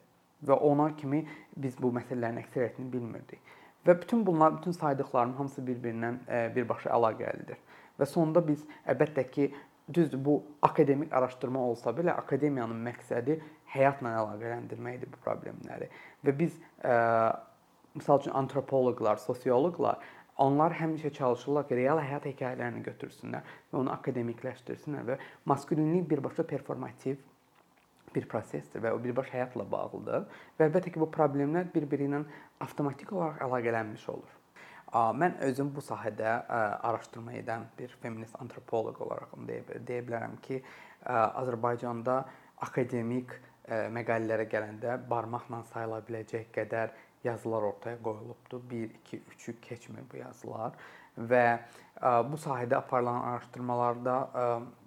və 0.47 0.57
ona 0.67 0.89
kimi 0.97 1.23
biz 1.55 1.77
bu 1.81 1.91
məsələlərin 1.95 2.41
əksəriyyətini 2.43 2.91
bilmirdik. 2.93 3.41
Və 3.85 3.95
bütün 4.01 4.25
bunlar, 4.25 4.57
bütün 4.57 4.75
saydıqlarım 4.77 5.33
hamısı 5.37 5.61
bir-birindən 5.65 6.19
birbaşa 6.55 6.91
əlaqəlidir. 6.93 7.57
Və 7.99 8.05
sonda 8.09 8.41
biz 8.45 8.61
əlbəttə 8.89 9.25
ki, 9.31 9.47
düzdür, 9.93 10.25
bu 10.25 10.43
akademik 10.61 11.13
araşdırma 11.13 11.59
olsa 11.59 11.93
belə 11.97 12.13
akademiyanın 12.17 12.81
məqsədi 12.87 13.39
həyatla 13.73 14.13
əlaqələndirməkdir 14.21 15.09
bu 15.11 15.21
problemləri. 15.25 15.89
Və 16.25 16.35
biz 16.37 16.57
ə, 16.85 16.93
məsəl 17.97 18.21
üçün 18.21 18.35
antropoloqlar, 18.37 19.21
sosioloqlar 19.25 19.97
onlar 20.41 20.73
həmişə 20.79 21.11
çalışırlar 21.13 21.67
ki, 21.69 21.77
real 21.77 22.01
həyat 22.01 22.25
hekayələrini 22.31 22.81
götürsünlər 22.85 23.45
və 23.71 23.79
onu 23.81 23.93
akademikləşdirsinlər 23.93 25.07
və 25.11 25.17
maskulinlik 25.49 26.09
birbaşa 26.09 26.45
performativ 26.49 27.21
bir 28.15 28.27
prosesdir 28.27 28.83
və 28.83 28.91
o 28.95 28.99
birbaşa 29.03 29.37
həyatla 29.37 29.65
bağlıdır. 29.71 30.25
Və 30.57 30.67
əlbəttə 30.67 30.91
ki, 30.91 30.99
bu 30.99 31.07
problemlər 31.13 31.69
bir-biri 31.73 32.09
ilə 32.09 32.23
avtomatik 32.63 33.13
olaraq 33.15 33.43
əlaqələnmiş 33.47 34.07
olur. 34.11 34.37
Mən 34.91 35.37
özüm 35.47 35.69
bu 35.71 35.79
sahədə 35.85 36.33
araşdırma 36.83 37.37
edən 37.39 37.69
bir 37.77 37.93
feminist 38.01 38.35
antropoloq 38.43 38.97
olaraq 39.05 39.37
deyə 39.47 40.01
bilərəm 40.03 40.35
ki, 40.43 40.59
Azərbaycanda 41.07 42.17
akademik 42.67 43.37
məqalələrə 43.69 44.49
gələndə 44.51 44.97
barmaqla 45.07 45.61
sayıla 45.71 46.01
biləcək 46.09 46.51
qədər 46.57 46.91
yazılar 47.23 47.61
ortaya 47.61 48.03
qoyulubdur. 48.03 48.69
1, 48.69 48.89
2, 48.89 49.17
3-ü 49.17 49.61
keçmir 49.61 50.03
bu 50.11 50.17
yazılar 50.17 50.71
və 51.17 51.59
bu 52.01 52.37
sahədə 52.39 52.75
aparılan 52.75 53.21
araşdırmalarda 53.21 54.15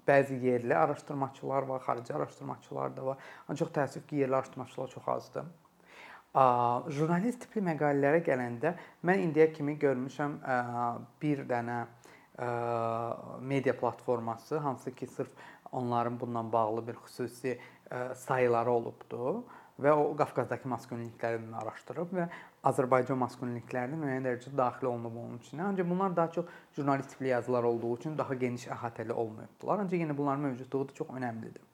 bəzi 0.08 0.38
yerli 0.44 0.76
araşdırmaçılar 0.76 1.62
var, 1.62 1.80
xarici 1.80 2.14
araşdırmaçılar 2.14 2.96
da 2.96 3.06
var. 3.06 3.18
Ancaq 3.48 3.70
təəssüf 3.72 4.06
ki, 4.06 4.16
yerli 4.16 4.36
araşdırmaçılar 4.36 4.88
çox 4.88 5.08
azdır. 5.08 5.44
Jurnalist 6.90 7.40
tipli 7.44 7.62
məqalələrə 7.62 8.24
gələndə 8.26 8.74
mən 9.06 9.22
indiyə 9.28 9.52
kimi 9.52 9.78
görmüşəm 9.78 10.40
bir 11.22 11.44
dənə 11.48 11.84
media 13.40 13.76
platforması, 13.78 14.58
hansı 14.58 14.94
ki, 14.94 15.06
sırf 15.06 15.30
onların 15.72 16.20
bununla 16.20 16.52
bağlı 16.52 16.86
bir 16.86 16.94
xüsusi 16.94 17.58
sayıları 18.14 18.70
olubdu 18.70 19.44
və 19.82 19.90
o 19.90 20.12
Qafqazdakı 20.16 20.68
maskulinlikləri 20.70 21.40
araşdırıb 21.60 22.12
və 22.14 22.28
Azərbaycan 22.70 23.18
maskulinliklərinə 23.18 23.98
müəyyən 23.98 24.28
dərəcədə 24.28 24.56
daxil 24.60 24.86
olunub 24.92 25.16
onun 25.18 25.40
içinə. 25.42 25.66
Ancaq 25.66 25.88
bunlar 25.90 26.14
daha 26.16 26.30
çox 26.36 26.46
jurnalist 26.76 27.10
tipli 27.10 27.28
yazılar 27.28 27.66
olduğu 27.66 27.96
üçün 27.96 28.18
daha 28.18 28.34
geniş 28.34 28.68
əhatəli 28.76 29.12
olmayıbdılar. 29.12 29.82
Ancaq 29.84 30.04
yenə 30.04 30.16
bunların 30.16 30.46
mövcudluğu 30.46 30.88
da 30.88 30.98
çox 31.00 31.08
önəmlidir. 31.18 31.64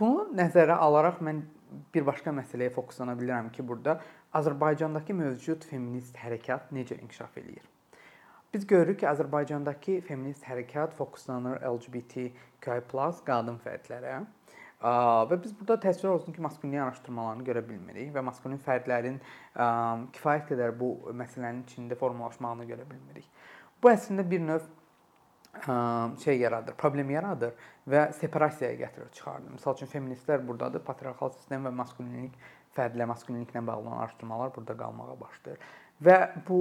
Bunu 0.00 0.28
nəzərə 0.36 0.76
alaraq 0.84 1.22
mən 1.24 1.40
bir 1.94 2.04
başqa 2.06 2.30
məsələyə 2.34 2.70
fokuslana 2.74 3.14
bilərəm 3.18 3.50
ki, 3.54 3.64
burada 3.66 4.00
Azərbaycandakı 4.34 5.14
mövcud 5.14 5.64
feminist 5.70 6.16
hərəkat 6.18 6.72
necə 6.74 7.00
inkişaf 7.00 7.38
eləyir? 7.38 7.64
Biz 8.54 8.66
görürük 8.66 9.00
ki, 9.00 9.08
Azərbaycandakı 9.08 10.00
feminist 10.06 10.44
hərəkat 10.46 10.94
fokuslanır 10.98 11.62
LGBTQI+ 11.66 12.80
qadın 13.26 13.58
fərdlərə. 13.64 14.20
Və 14.84 15.36
biz 15.40 15.54
burada 15.56 15.78
təsvir 15.80 16.10
olsun 16.12 16.34
ki, 16.36 16.42
maskulinlik 16.44 16.82
araşdırmalarını 16.84 17.44
görə 17.46 17.62
bilmirik 17.64 18.10
və 18.12 18.20
maskulin 18.26 18.58
fərdlərin 18.66 19.16
kifayət 20.12 20.50
qədər 20.50 20.74
bu 20.76 20.90
məsələnin 21.16 21.62
içində 21.64 21.96
formalaşmağını 21.96 22.66
görə 22.68 22.84
bilmirik. 22.90 23.28
Bu 23.80 23.88
əslində 23.92 24.26
bir 24.28 24.44
növ 24.44 24.66
şey 26.20 26.38
yaradır, 26.42 26.74
problem 26.76 27.10
yaradır 27.14 27.54
və 27.88 28.08
separasiyaya 28.18 28.76
gətirir, 28.82 29.10
çıxardır. 29.14 29.54
Məsəl 29.56 29.76
üçün 29.78 29.90
feministlər 29.92 30.42
burdadır, 30.44 30.82
patriarxal 30.84 31.30
sistem 31.36 31.64
və 31.68 31.72
maskulinlik, 31.78 32.34
fərdlə 32.76 33.06
maskulinliklə 33.08 33.62
bağlı 33.66 33.86
olan 33.86 34.02
araşdırmalar 34.02 34.54
burada 34.56 34.76
qalmağa 34.76 35.20
başlayır. 35.20 35.68
Və 36.04 36.18
bu 36.48 36.60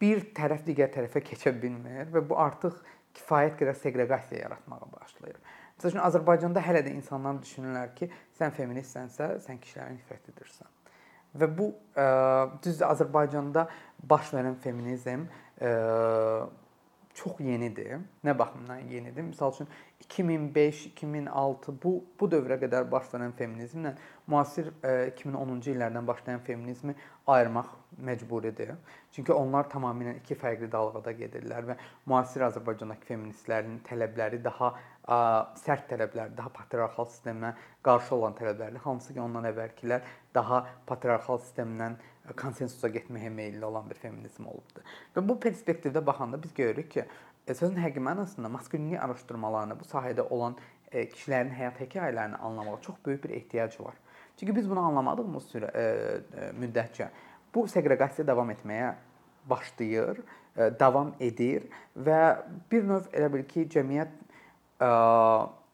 bir 0.00 0.28
tərəf 0.36 0.62
digər 0.64 0.92
tərəfə 0.94 1.24
keçə 1.26 1.52
bilmir 1.60 2.08
və 2.14 2.22
bu 2.28 2.38
artıq 2.38 2.78
kifayət 3.18 3.58
qədər 3.58 3.80
seqreqasiya 3.82 4.44
yaratmağa 4.46 4.92
başlayır. 4.94 5.40
Məsəl 5.78 5.92
üçün 5.92 6.02
Azərbaycanda 6.02 6.62
hələ 6.66 6.82
də 6.82 6.90
insanlar 6.90 7.36
düşünürlər 7.38 7.92
ki, 7.94 8.08
sən 8.34 8.50
feministsənsə, 8.56 9.36
sən 9.44 9.60
kişiləri 9.62 9.94
nifrət 9.94 10.32
edirsən. 10.32 10.66
Və 11.38 11.46
bu 11.54 11.68
düzdür 12.64 12.88
Azərbaycanda 12.88 13.68
baş 14.10 14.32
verən 14.34 14.56
feminizm 14.64 15.28
çox 17.18 17.40
yenidir. 17.42 17.98
Nə 18.24 18.34
baxımdan 18.38 18.86
yenidir? 18.92 19.24
Məsəl 19.32 19.54
üçün 19.54 19.68
2005, 20.04 20.86
2006 20.92 21.74
bu 21.82 21.92
bu 22.20 22.28
dövrə 22.30 22.58
qədər 22.62 22.86
baş 22.90 23.10
verən 23.14 23.34
feminizmlə 23.38 23.94
müasir 24.30 24.70
2010-cu 24.82 25.70
e, 25.70 25.74
illərdən 25.74 26.06
başlayan 26.06 26.44
feminizmi 26.46 26.94
ayırmaq 27.26 27.72
məcburidir. 28.08 28.74
Çünki 29.12 29.32
onlar 29.32 29.66
tamamilə 29.72 30.14
iki 30.20 30.36
fərqli 30.38 30.70
dalğada 30.72 31.12
gedirlər 31.18 31.66
və 31.72 31.78
müasir 32.06 32.44
Azərbaycandakı 32.46 33.10
feministlərin 33.10 33.80
tələbləri 33.88 34.42
daha 34.44 34.70
ə, 34.74 35.18
sərt 35.64 35.88
tələblər, 35.90 36.36
daha 36.36 36.52
patriarxal 36.54 37.08
sistemə 37.10 37.54
qarşı 37.82 38.14
olan 38.18 38.36
tələblərdir. 38.38 38.84
Hansı 38.84 39.16
ki, 39.16 39.22
ondan 39.24 39.48
əvvəlkilər 39.50 40.06
daha 40.36 40.62
patriarxal 40.86 41.42
sistemdən 41.42 41.98
konsensusa 42.36 42.88
getməyə 42.92 43.30
meylli 43.30 43.64
olan 43.64 43.88
bir 43.90 43.98
feminizm 44.00 44.46
olubdur. 44.50 44.84
Və 45.16 45.22
bu 45.28 45.38
perspektivdə 45.40 46.04
baxanda 46.06 46.42
biz 46.42 46.54
görürük 46.54 46.90
ki, 46.90 47.04
e, 47.46 47.54
sözün 47.54 47.80
həqiqi 47.82 48.02
mənasında 48.04 48.50
maskulinlik 48.52 49.02
araşdırmalarına 49.02 49.78
bu 49.80 49.88
sahədə 49.88 50.26
olan 50.28 50.56
e, 50.92 51.04
kişilərin 51.04 51.54
həyat 51.54 51.80
hekayələrini 51.80 52.36
anlamağa 52.36 52.80
çox 52.80 52.96
böyük 53.06 53.24
bir 53.24 53.30
ehtiyac 53.30 53.80
var. 53.80 53.94
Çünki 54.36 54.56
biz 54.56 54.70
bunu 54.70 54.80
anlamadığımız 54.80 55.48
sürə 55.52 55.70
e, 55.74 56.50
müddətcə 56.60 57.08
bu 57.54 57.68
seqreqasiya 57.68 58.26
davam 58.26 58.50
etməyə 58.50 58.94
başlayır, 59.48 60.20
davam 60.80 61.14
edir 61.20 61.64
və 61.96 62.20
bir 62.70 62.84
növ 62.84 63.06
elə 63.16 63.30
bil 63.32 63.44
ki, 63.48 63.64
cəmiyyət 63.72 64.10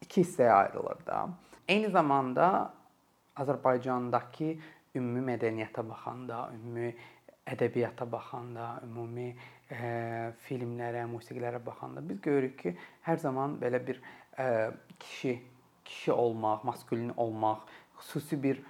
iki 0.04 0.22
hissəyə 0.22 0.52
ayrılır 0.52 1.00
da. 1.06 1.24
Eyni 1.68 1.90
zamanda 1.90 2.70
Azərbaycandakı 3.36 4.56
ümumi 4.94 5.24
mədəniyyətə 5.32 5.84
baxanda, 5.88 6.48
ümumi 6.56 6.92
ədəbiyyata 7.54 8.06
baxanda, 8.10 8.68
ümumi 8.86 9.30
e, 9.30 9.88
filmlərə, 10.46 11.04
musiqilərə 11.12 11.60
baxanda 11.64 12.04
biz 12.08 12.20
görürük 12.24 12.60
ki, 12.62 12.76
hər 13.08 13.20
zaman 13.20 13.58
belə 13.60 13.82
bir 13.86 14.00
e, 14.38 14.46
kişi 14.98 15.34
kişi 15.84 16.12
olmaq, 16.12 16.64
maskulin 16.64 17.12
olmaq, 17.16 17.66
xüsusi 17.98 18.42
bir 18.42 18.62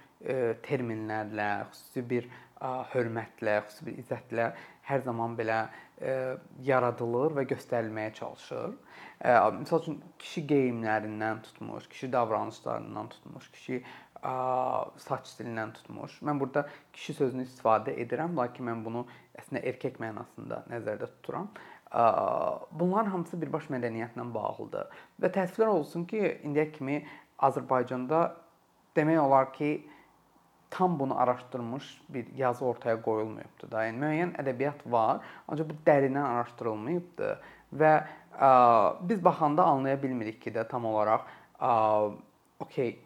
terminlərlə, 0.65 1.49
xüsusi 1.71 2.03
bir 2.09 2.27
hörmətlə, 2.91 3.59
xüsusi 3.67 3.85
bir 3.87 3.99
izzətlə 4.01 4.47
hər 4.87 5.03
zaman 5.05 5.35
belə 5.37 5.59
yaradılır 6.65 7.35
və 7.37 7.45
göstərilməyə 7.51 8.13
çalışır. 8.19 8.73
Məsəl 9.59 9.83
üçün 9.83 9.99
kişi 10.19 10.45
geyimlərindən 10.51 11.43
tutmuş, 11.45 11.87
kişi 11.91 12.11
davranışlarından 12.13 13.09
tutmuş, 13.09 13.51
kişi 13.51 13.83
saç 15.01 15.29
stilindən 15.29 15.73
tutmuş. 15.75 16.19
Mən 16.25 16.39
burada 16.39 16.65
kişi 16.93 17.13
sözünü 17.19 17.45
istifadə 17.45 17.93
edirəm, 18.01 18.35
lakin 18.37 18.65
mən 18.69 18.83
bunu 18.85 19.05
əslində 19.37 19.61
erkək 19.71 19.99
mənasında 20.01 20.63
nəzərdə 20.71 21.09
tuturam. 21.17 21.49
Bunların 22.75 23.11
hamısı 23.11 23.39
birbaş 23.41 23.69
mədəniyyətlə 23.71 24.25
bağlıdır. 24.33 24.89
Və 25.21 25.31
təəssüflər 25.35 25.71
olsun 25.71 26.07
ki, 26.09 26.21
indiyə 26.43 26.71
kimi 26.73 27.03
Azərbaycanda 27.45 28.23
demək 28.97 29.21
olar 29.21 29.53
ki, 29.53 29.71
tam 30.75 30.99
bunu 30.99 31.19
araşdırmış 31.19 32.01
bir 32.09 32.33
yazı 32.35 32.65
ortaya 32.65 33.01
qoyulmayıbdı 33.01 33.71
da. 33.71 33.85
Yəni 33.87 34.01
müəyyən 34.01 34.31
ədəbiyyat 34.41 34.81
var, 34.91 35.21
ancaq 35.47 35.69
bu 35.69 35.77
dərindən 35.87 36.25
araşdırılmayıbdı 36.25 37.29
və 37.79 37.91
ə, 38.01 38.49
biz 39.07 39.23
baxanda 39.23 39.63
anlaya 39.63 40.01
bilmirik 40.03 40.41
ki 40.41 40.51
də 40.51 40.67
tam 40.67 40.85
olaraq 40.89 41.29
okey 42.59 42.99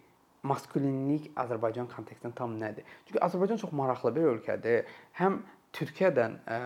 maskulinlik 0.48 1.32
Azərbaycan 1.40 1.90
kontekstində 1.92 2.36
tam 2.38 2.58
nədir? 2.60 2.88
Çünki 3.08 3.22
Azərbaycan 3.26 3.62
çox 3.62 3.74
maraqlı 3.76 4.14
bir 4.16 4.30
ölkədir. 4.34 4.90
Həm 5.20 5.42
Türkiyədən 5.76 6.40
ə, 6.50 6.60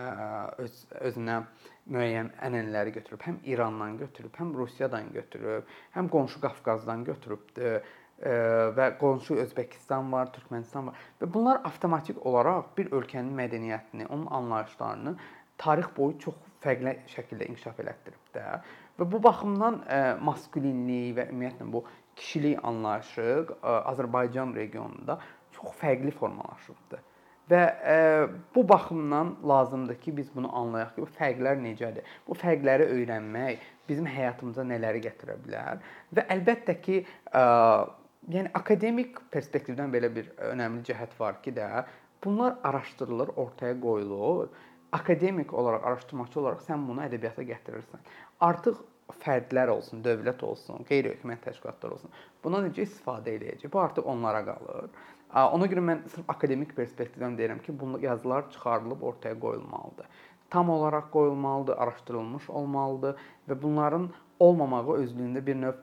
öz 0.64 0.76
özünə 1.10 1.42
müəyyən 1.92 2.30
ənənələri 2.46 2.94
götürüb, 2.94 3.20
həm 3.26 3.42
İrandan 3.44 3.98
götürüb, 4.00 4.32
həm 4.38 4.54
Rusiyadan 4.56 5.10
götürüb, 5.12 5.68
həm 5.96 6.08
qonşu 6.12 6.40
Qafqazdan 6.40 7.04
götürübdü 7.04 7.74
və 8.78 8.86
qonşu 9.00 9.36
Özbəkistan 9.42 10.06
var, 10.12 10.30
Türkmənistan 10.32 10.86
var 10.88 11.00
və 11.20 11.28
bunlar 11.34 11.60
avtomatik 11.68 12.20
olaraq 12.24 12.70
bir 12.78 12.92
ölkənin 12.94 13.34
mədəniyyətini, 13.36 14.06
onun 14.06 14.26
anlayışlarını 14.38 15.16
tarix 15.58 15.90
boyu 15.96 16.16
çox 16.22 16.38
fərqli 16.64 16.94
şəkildə 17.10 17.50
inkişaf 17.50 17.82
elətdirib 17.82 18.32
də. 18.36 18.46
Və 18.98 19.08
bu 19.10 19.20
baxımdan 19.22 19.80
maskulinlik 20.22 21.16
və 21.18 21.28
ümumiyyətlə 21.32 21.66
bu 21.74 21.82
kişilik 22.16 22.64
anlayışı 22.64 23.46
Azərbaycan 23.62 24.54
regionunda 24.56 25.18
çox 25.56 25.74
fərqli 25.80 26.12
formalaşıbdı. 26.14 27.00
Və 27.50 27.60
ə, 27.60 27.96
bu 28.54 28.62
baxımdan 28.68 29.34
lazımdır 29.48 29.98
ki, 30.00 30.16
biz 30.16 30.30
bunu 30.34 30.48
anlayaq 30.56 30.94
ki, 30.94 31.02
bu 31.04 31.08
fərqlər 31.18 31.58
necədir? 31.60 32.06
Bu 32.28 32.36
fərqləri 32.40 32.86
öyrənmək 32.94 33.66
bizim 33.88 34.06
həyatımıza 34.08 34.64
nələri 34.64 35.02
gətirə 35.04 35.36
bilər? 35.44 35.82
Və 36.16 36.24
əlbəttə 36.32 36.78
ki, 36.86 37.02
ə, 37.36 37.42
yəni 38.32 38.52
akademik 38.56 39.20
perspektivdən 39.34 39.92
belə 39.92 40.08
bir 40.14 40.32
önəmli 40.54 40.86
cəhət 40.88 41.18
var 41.20 41.42
ki 41.44 41.52
də, 41.58 41.68
bunlar 42.24 42.56
araşdırılır, 42.64 43.34
ortaya 43.36 43.76
qoyulur. 43.80 44.48
Akademik 44.92 45.52
olaraq, 45.52 45.84
araşdırmaçı 45.84 46.40
olaraq 46.40 46.60
sən 46.64 46.88
bunu 46.88 47.02
ədəbiyyata 47.04 47.44
gətirirsən. 47.44 48.04
Artıq 48.40 48.78
fərdlər 49.24 49.68
olsun, 49.68 50.02
dövlət 50.04 50.42
olsun, 50.46 50.84
qeyri-hökumət 50.88 51.42
təşkilatlar 51.44 51.96
olsun. 51.96 52.12
Buna 52.44 52.62
necə 52.64 52.84
istifadə 52.86 53.34
edəcək? 53.36 53.72
Bu 53.72 53.80
artıq 53.80 54.06
onlara 54.08 54.44
qalır. 54.46 54.88
Ona 55.34 55.66
görə 55.68 55.82
mən 55.84 56.04
sırf 56.12 56.28
akademik 56.30 56.76
perspektivdən 56.76 57.36
deyirəm 57.38 57.60
ki, 57.64 57.74
bu 57.80 57.98
yazılar 58.00 58.50
çıxarılıb 58.50 59.02
ortaya 59.02 59.38
qoyulmalıdır. 59.40 60.06
Tam 60.50 60.70
olaraq 60.70 61.10
qoyulmalıdır, 61.12 61.76
araşdırılmış 61.76 62.50
olmalıdır 62.50 63.16
və 63.48 63.62
bunların 63.62 64.08
olmamağı 64.40 64.96
özlüyündə 65.02 65.46
bir 65.46 65.56
növ 65.56 65.82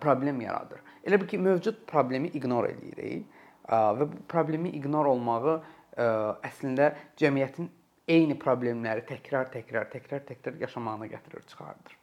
problem 0.00 0.40
yaradır. 0.40 0.80
Elə 1.06 1.20
bil 1.20 1.26
ki, 1.26 1.38
mövcud 1.38 1.80
problemi 1.86 2.28
ignor 2.34 2.68
eləyirik 2.68 3.24
və 3.70 4.10
bu 4.12 4.20
problemi 4.28 4.74
ignor 4.78 5.06
olmağı 5.06 5.60
əslində 5.96 6.92
cəmiyyətin 7.18 7.70
eyni 8.08 8.36
problemləri 8.38 9.02
təkrar, 9.08 9.48
təkrar, 9.50 9.88
təkrar, 9.90 10.22
təkrar 10.28 10.60
yaşamağına 10.60 11.08
gətirir, 11.10 11.46
çıxardır. 11.50 11.96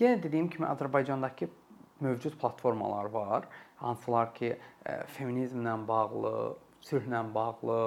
Yenə 0.00 0.22
dediyim 0.22 0.50
kimi 0.52 0.66
Azərbaycandakı 0.68 1.48
mövcud 2.04 2.36
platformalar 2.40 3.08
var, 3.14 3.48
hansılar 3.80 4.34
ki, 4.34 4.52
feminizmlə 5.16 5.78
bağlı, 5.88 6.56
sülhlə 6.84 7.22
bağlı, 7.34 7.80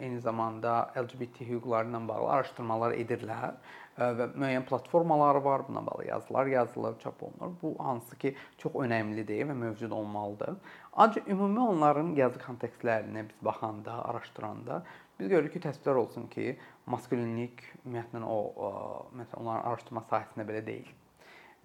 eyni 0.00 0.20
zamanda 0.24 0.92
LGBT 0.96 1.44
hüquqları 1.44 1.92
ilə 1.92 2.00
bağlı 2.08 2.30
araşdırmalar 2.38 2.94
edirlər 2.96 3.58
və 4.00 4.30
müəyyən 4.32 4.64
platformaları 4.64 5.44
var, 5.44 5.66
buna 5.68 5.84
bağlı 5.86 6.06
yazılar 6.08 6.46
yazılır, 6.46 6.98
çap 6.98 7.22
olunur. 7.22 7.52
Bu 7.62 7.74
hansı 7.78 8.16
ki, 8.16 8.34
çox 8.58 8.72
önəmlidir 8.86 9.44
və 9.50 9.58
mövcud 9.66 9.90
olmalıdır. 9.92 10.56
Ancaq 10.92 11.28
ümumi 11.28 11.60
onların 11.60 12.14
yazı 12.16 12.40
kontekstlərinə 12.40 13.28
biz 13.28 13.44
baxanda, 13.44 14.00
araşdıranda 14.08 14.82
biz 15.22 15.30
görürük 15.30 15.54
ki, 15.54 15.62
təsvirlər 15.62 16.00
olsun 16.02 16.26
ki, 16.32 16.56
maskulinlik 16.90 17.62
ümumiyyətlə 17.84 18.24
o, 18.26 18.38
o 18.66 18.70
məsələn 19.14 19.44
onların 19.44 19.68
araşdırma 19.70 20.02
sahəsində 20.10 20.46
belə 20.48 20.64
deyil. 20.66 20.90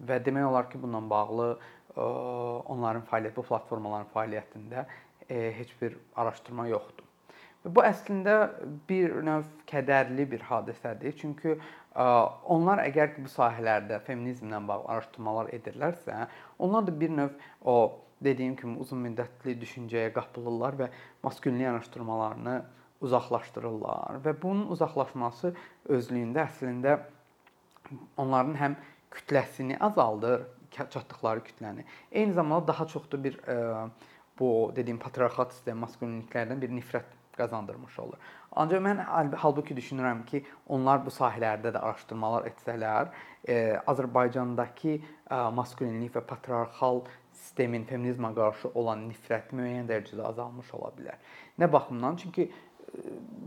Və 0.06 0.20
demək 0.22 0.46
olar 0.46 0.68
ki, 0.70 0.78
bununla 0.82 1.10
bağlı 1.10 1.48
onların 1.98 3.02
fəaliyyəti, 3.10 3.34
bu 3.40 3.46
platformaların 3.48 4.10
fəaliyyətində 4.14 4.86
heç 5.58 5.74
bir 5.80 5.98
araşdırma 6.16 6.68
yoxdur. 6.70 7.04
Və 7.64 7.74
bu 7.74 7.82
əslində 7.82 8.36
bir 8.88 9.18
növ 9.26 9.48
kədərli 9.66 10.28
bir 10.30 10.46
hadisədir. 10.46 11.16
Çünki 11.18 11.58
onlar 11.98 12.84
əgər 12.84 13.16
ki, 13.16 13.26
bu 13.26 13.32
sahələrdə 13.32 13.98
feminizmlə 14.06 14.62
bağlı 14.70 14.86
araşdırmalar 14.94 15.50
edirlərsə, 15.58 16.28
onlar 16.62 16.86
da 16.86 16.94
bir 17.00 17.10
növ 17.10 17.34
o 17.66 17.78
dediyim 18.22 18.54
kimi 18.58 18.78
uzun 18.82 19.02
müddətli 19.02 19.58
düşüncəyə 19.58 20.14
qapılırlar 20.14 20.78
və 20.78 20.92
maskulinlik 21.26 21.72
araşdırmalarını 21.72 22.60
uzaqlaşdırırlar 23.00 24.20
və 24.24 24.34
bunun 24.42 24.68
uzaqlaşması 24.74 25.52
özlüyündə 25.88 26.44
əslində 26.46 26.98
onların 28.16 28.56
həm 28.58 28.78
kütləsini 29.14 29.78
azaldır, 29.80 30.42
çatdıqları 30.74 31.44
kütləni. 31.46 31.84
Eyni 32.12 32.32
zamanda 32.32 32.68
daha 32.68 32.86
çox 32.86 33.10
da 33.12 33.22
bir 33.24 33.38
ə, 33.48 33.88
bu 34.38 34.72
dediyim 34.76 34.98
patriarxat 34.98 35.54
sistemi 35.56 35.80
maskulinliklərdən 35.86 36.60
bir 36.60 36.74
nifrət 36.74 37.14
qazandırmış 37.38 37.98
olur. 38.02 38.18
Ancaq 38.58 38.82
mən 38.82 39.00
halbuki 39.38 39.76
düşünürəm 39.76 40.24
ki, 40.26 40.42
onlar 40.68 41.04
bu 41.06 41.12
sahələrdə 41.14 41.72
də 41.74 41.80
araşdırmalar 41.80 42.48
etsələr, 42.50 43.12
ə, 43.46 43.58
Azərbaycandakı 43.86 44.98
ə, 44.98 45.40
maskulinlik 45.54 46.16
və 46.18 46.24
patriarxal 46.26 47.04
sistemin 47.38 47.86
feminizmə 47.86 48.32
qarşı 48.34 48.72
olan 48.74 49.06
nifrət 49.08 49.54
müəyyən 49.54 49.86
dərəcədə 49.88 50.26
azalmış 50.32 50.72
ola 50.74 50.90
bilər. 50.98 51.20
Nə 51.58 51.70
baxımdan? 51.72 52.18
Çünki 52.22 52.48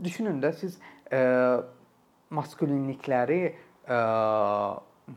düşünün 0.04 0.42
də 0.44 0.54
siz 0.58 0.78
ə, 1.12 1.64
maskulinlikləri 2.34 3.42
ə, 3.88 4.00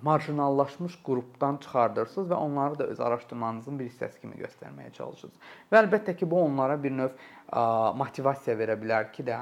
marjinallaşmış 0.02 0.96
qrupdan 1.06 1.60
çıxardırsınız 1.62 2.30
və 2.30 2.34
onları 2.34 2.78
da 2.78 2.86
öz 2.90 3.00
araşdırmanızın 3.00 3.78
bir 3.78 3.90
hissəsi 3.90 4.20
kimi 4.20 4.40
göstərməyə 4.40 4.92
çalışırsınız. 4.96 5.52
Və 5.72 5.82
əlbəttə 5.84 6.16
ki, 6.18 6.30
bu 6.30 6.40
onlara 6.42 6.76
bir 6.82 6.94
növ 6.96 7.12
ə, 7.14 7.94
motivasiya 8.00 8.56
verə 8.58 8.76
bilər 8.80 9.12
ki 9.14 9.26
də 9.28 9.38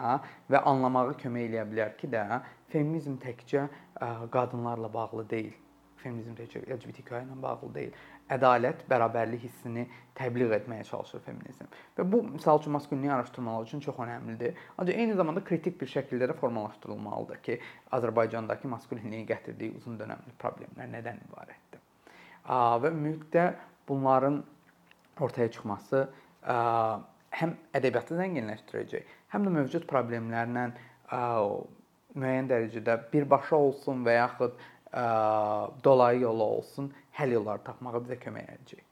və 0.52 0.62
anlamağı 0.68 1.16
kömək 1.22 1.48
eləyə 1.48 1.66
bilər 1.70 1.96
ki 1.96 2.10
də 2.12 2.26
feminizm 2.72 3.18
təkcə 3.22 3.68
qadınlarla 4.32 4.92
bağlı 4.92 5.28
deyil. 5.30 5.54
Feminizm 6.02 6.34
təkcə 6.34 6.64
LGBTQ 6.66 7.22
ilə 7.22 7.42
bağlı 7.42 7.74
deyil 7.74 7.92
ədalət, 8.32 8.84
bərabərlik 8.90 9.44
hissini 9.46 9.84
təbliğ 10.18 10.52
etməyə 10.58 10.84
çalışır 10.88 11.22
feminizm. 11.26 11.68
Və 11.98 12.06
bu 12.08 12.22
məsəl 12.26 12.60
üçün 12.60 12.74
maskulinlik 12.76 13.12
araşdırmaları 13.14 13.68
üçün 13.68 13.82
çox 13.84 14.00
əhəmilidir. 14.04 14.56
Ancaq 14.78 15.00
eyni 15.04 15.16
zamanda 15.18 15.42
kritik 15.44 15.78
bir 15.80 15.90
şəkildə 15.92 16.28
də 16.30 16.36
formalaşdırılmalıdır 16.40 17.42
ki, 17.46 17.58
Azərbaycandakı 17.98 18.70
maskulinliyin 18.72 19.26
gətirdiyi 19.28 19.76
uzun 19.78 19.98
dövrlü 20.00 20.36
problemlər 20.42 20.90
nədən 20.96 21.22
ibarətdir. 21.28 21.84
Və 22.46 22.90
ümumilikdə 22.90 23.46
bunların 23.88 24.42
ortaya 25.20 25.50
çıxması 25.52 26.06
həm 27.38 27.54
ədəbiyyatı 27.78 28.18
zənginləşdirəcək, 28.18 29.12
həm 29.32 29.46
də 29.46 29.54
mövcud 29.56 29.86
problemlərlə 29.90 30.66
müəyyən 32.12 32.48
dərəcədə 32.50 32.98
birbaşa 33.12 33.56
olsun 33.56 34.04
və 34.06 34.18
yaxud 34.18 34.58
dolayı 35.84 36.20
yolu 36.26 36.42
olsun, 36.58 36.92
həll 37.18 37.36
yolları 37.38 37.64
tapmağa 37.68 38.00
bizə 38.04 38.18
kömək 38.22 38.48
edəcək. 38.56 38.91